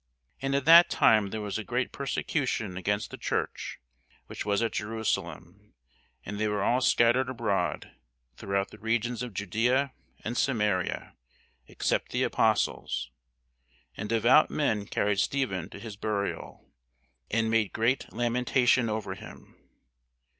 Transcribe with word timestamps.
And 0.41 0.55
at 0.55 0.65
that 0.65 0.89
time 0.89 1.29
there 1.29 1.41
was 1.41 1.59
a 1.59 1.63
great 1.63 1.91
persecution 1.91 2.75
against 2.75 3.11
the 3.11 3.19
church 3.19 3.79
which 4.25 4.47
was 4.47 4.63
at 4.63 4.71
Jerusalem; 4.71 5.75
and 6.25 6.39
they 6.39 6.47
were 6.47 6.63
all 6.63 6.81
scattered 6.81 7.29
abroad 7.29 7.91
throughout 8.35 8.71
the 8.71 8.79
regions 8.79 9.21
of 9.21 9.35
Judæa 9.35 9.91
and 10.25 10.35
Samaria, 10.35 11.15
except 11.67 12.11
the 12.13 12.23
apostles. 12.23 13.11
And 13.95 14.09
devout 14.09 14.49
men 14.49 14.87
carried 14.87 15.19
Stephen 15.19 15.69
to 15.69 15.77
his 15.79 15.97
burial, 15.97 16.73
and 17.29 17.51
made 17.51 17.71
great 17.71 18.11
lamentation 18.11 18.89
over 18.89 19.13
him. 19.13 19.55